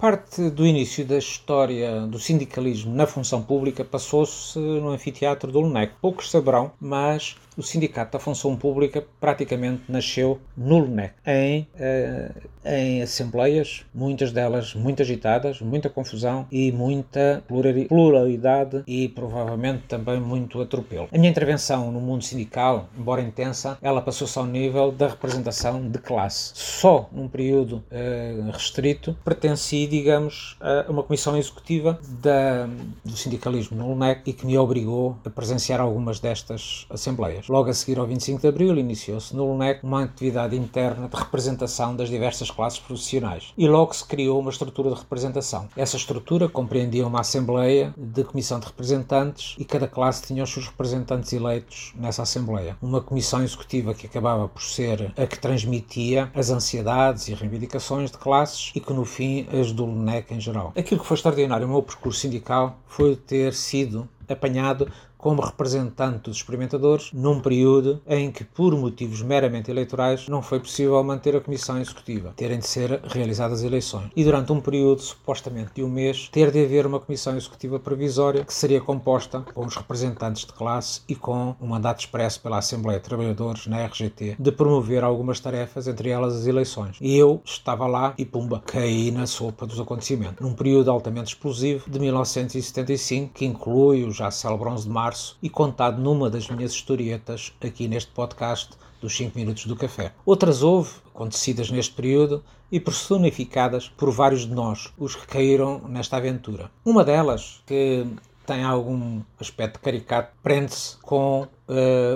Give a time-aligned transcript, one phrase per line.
[0.00, 5.92] Parte do início da história do sindicalismo na função pública passou-se no anfiteatro do LUNEC.
[6.00, 12.32] Poucos saberão, mas o Sindicato da Função Pública praticamente nasceu no LUNEC, em, eh,
[12.64, 20.62] em assembleias, muitas delas muito agitadas, muita confusão e muita pluralidade e provavelmente também muito
[20.62, 21.08] atropelo.
[21.12, 25.98] A minha intervenção no mundo sindical, embora intensa, ela passou-se ao nível da representação de
[25.98, 26.52] classe.
[26.54, 32.66] Só num período eh, restrito pertenci digamos, a uma comissão executiva da,
[33.04, 37.48] do sindicalismo no LUNEC e que me obrigou a presenciar algumas destas assembleias.
[37.48, 41.96] Logo a seguir ao 25 de Abril iniciou-se no LUNEC uma atividade interna de representação
[41.96, 45.68] das diversas classes profissionais e logo se criou uma estrutura de representação.
[45.76, 50.66] Essa estrutura compreendia uma assembleia de comissão de representantes e cada classe tinha os seus
[50.66, 52.76] representantes eleitos nessa assembleia.
[52.80, 58.18] Uma comissão executiva que acabava por ser a que transmitia as ansiedades e reivindicações de
[58.18, 60.72] classes e que no fim as do LNEC em geral.
[60.76, 64.90] Aquilo que foi extraordinário no meu percurso sindical foi ter sido apanhado
[65.20, 71.02] como representante dos experimentadores num período em que, por motivos meramente eleitorais, não foi possível
[71.04, 74.10] manter a comissão executiva, terem de ser realizadas eleições.
[74.16, 78.44] E durante um período, supostamente de um mês, ter de haver uma comissão executiva provisória
[78.44, 82.98] que seria composta com os representantes de classe e com um mandato expresso pela Assembleia
[82.98, 86.96] de Trabalhadores na RGT de promover algumas tarefas, entre elas as eleições.
[87.00, 90.40] E eu estava lá e pumba, caí na sopa dos acontecimentos.
[90.40, 95.36] Num período altamente explosivo de 1975, que inclui o já célebre 11 de março março
[95.42, 100.12] e contado numa das minhas historietas aqui neste podcast dos 5 Minutos do Café.
[100.24, 106.16] Outras houve, acontecidas neste período e personificadas por vários de nós, os que caíram nesta
[106.16, 106.70] aventura.
[106.84, 108.06] Uma delas, que
[108.46, 111.48] tem algum aspecto caricato, prende-se com uh,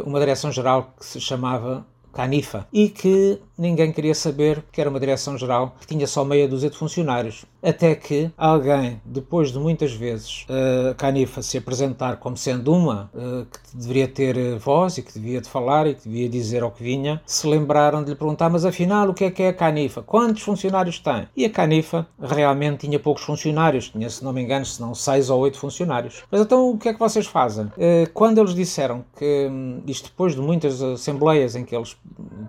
[0.06, 1.84] uma direção-geral que se chamava
[2.14, 6.70] Canifa e que ninguém queria saber que era uma direção-geral que tinha só meia dúzia
[6.70, 7.44] de funcionários.
[7.62, 13.46] Até que alguém, depois de muitas vezes uh, Canifa se apresentar como sendo uma uh,
[13.46, 16.82] que deveria ter voz e que devia de falar e que devia dizer ao que
[16.82, 20.02] vinha, se lembraram de lhe perguntar, mas afinal o que é que é a Canifa?
[20.02, 21.26] Quantos funcionários tem?
[21.36, 25.30] E a Canifa realmente tinha poucos funcionários, tinha, se não me engano, se não seis
[25.30, 26.22] ou oito funcionários.
[26.30, 27.66] Mas então o que é que vocês fazem?
[27.66, 31.96] Uh, quando eles disseram que, um, isto depois de muitas assembleias em que eles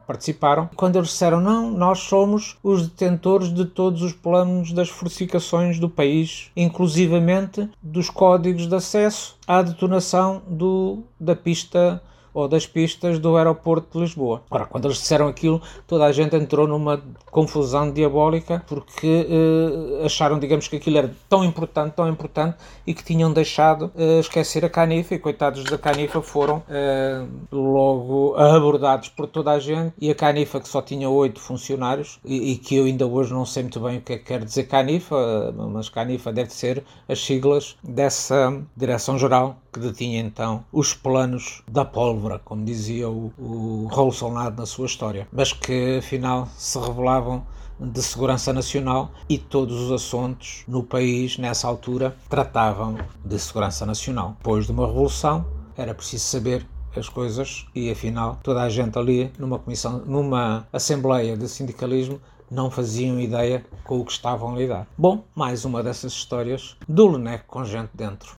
[0.05, 5.79] participaram, quando eles disseram não, nós somos os detentores de todos os planos das fortificações
[5.79, 12.01] do país, inclusivamente dos códigos de acesso à detonação do, da pista
[12.35, 14.43] ou das pistas do aeroporto de Lisboa.
[14.51, 17.01] Ora, quando eles disseram aquilo, toda a gente entrou numa
[17.31, 23.05] confusão diabólica porque uh, acharam, digamos, que aquilo era tão importante, tão importante e que
[23.05, 29.27] tinham deixado uh, esquecer a Canifa e coitados da Canifa foram uh, logo abordados por
[29.27, 32.83] toda a gente e a Canifa que só tinha oito funcionários e, e, que eu
[32.83, 36.33] ainda hoje não sei muito bem o que é que quer dizer Canifa, mas Canifa
[36.33, 43.09] deve ser as siglas dessa Direção-Geral que detinha então os planos da pólvora, como dizia
[43.09, 47.45] o, o Raul Solnado na sua história, mas que afinal se revelavam
[47.77, 54.37] de segurança nacional e todos os assuntos no país nessa altura tratavam de segurança nacional.
[54.37, 56.65] Depois de uma revolução era preciso saber
[56.95, 62.71] as coisas e afinal toda a gente ali numa comissão, numa assembleia de sindicalismo não
[62.71, 64.87] faziam ideia com o que estavam a lidar.
[64.97, 68.35] Bom, mais uma dessas histórias do Lenec com gente dentro.